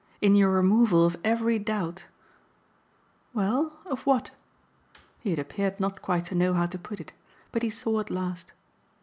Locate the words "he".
5.19-5.29, 7.61-7.69